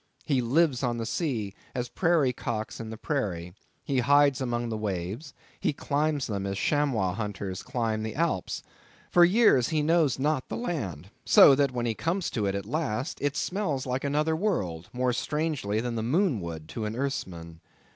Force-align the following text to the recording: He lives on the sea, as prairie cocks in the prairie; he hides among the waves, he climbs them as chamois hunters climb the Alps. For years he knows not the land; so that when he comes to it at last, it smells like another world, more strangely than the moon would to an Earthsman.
He 0.25 0.41
lives 0.41 0.81
on 0.81 0.97
the 0.97 1.05
sea, 1.05 1.53
as 1.75 1.87
prairie 1.87 2.33
cocks 2.33 2.79
in 2.79 2.89
the 2.89 2.97
prairie; 2.97 3.53
he 3.83 3.99
hides 3.99 4.41
among 4.41 4.69
the 4.69 4.75
waves, 4.75 5.35
he 5.59 5.73
climbs 5.73 6.25
them 6.25 6.47
as 6.47 6.57
chamois 6.57 7.13
hunters 7.13 7.61
climb 7.61 8.01
the 8.01 8.15
Alps. 8.15 8.63
For 9.11 9.23
years 9.23 9.69
he 9.69 9.83
knows 9.83 10.17
not 10.17 10.49
the 10.49 10.57
land; 10.57 11.11
so 11.23 11.53
that 11.53 11.69
when 11.69 11.85
he 11.85 11.93
comes 11.93 12.31
to 12.31 12.47
it 12.47 12.55
at 12.55 12.65
last, 12.65 13.19
it 13.21 13.37
smells 13.37 13.85
like 13.85 14.03
another 14.03 14.35
world, 14.35 14.89
more 14.91 15.13
strangely 15.13 15.79
than 15.79 15.93
the 15.93 16.01
moon 16.01 16.39
would 16.41 16.67
to 16.69 16.85
an 16.85 16.95
Earthsman. 16.95 17.59